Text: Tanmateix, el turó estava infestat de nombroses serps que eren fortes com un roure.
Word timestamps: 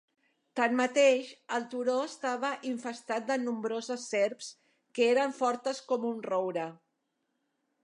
Tanmateix, 0.59 1.27
el 1.57 1.67
turó 1.73 1.97
estava 2.05 2.49
infestat 2.71 3.29
de 3.29 3.37
nombroses 3.43 4.07
serps 4.15 4.49
que 4.99 5.07
eren 5.11 5.39
fortes 5.43 5.85
com 5.93 6.11
un 6.15 6.27
roure. 6.33 6.69